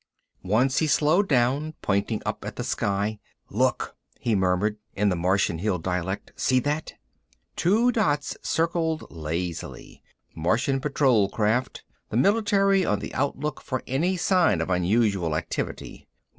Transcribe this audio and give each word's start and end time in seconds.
Once 0.41 0.79
he 0.79 0.87
slowed 0.87 1.27
down, 1.27 1.75
pointing 1.83 2.23
up 2.25 2.43
at 2.43 2.55
the 2.55 2.63
sky. 2.63 3.19
"Look," 3.51 3.95
he 4.19 4.33
murmured, 4.33 4.77
in 4.95 5.09
the 5.09 5.15
Martian 5.15 5.59
hill 5.59 5.77
dialect. 5.77 6.33
"See 6.35 6.59
that?" 6.61 6.93
Two 7.55 7.91
black 7.91 8.17
dots 8.17 8.35
circled 8.41 9.05
lazily. 9.11 10.01
Martian 10.33 10.81
patrol 10.81 11.29
craft, 11.29 11.83
the 12.09 12.17
military 12.17 12.83
on 12.83 12.97
the 12.97 13.13
outlook 13.13 13.61
for 13.61 13.83
any 13.85 14.17
sign 14.17 14.59
of 14.59 14.71
unusual 14.71 15.35
activity. 15.35 16.07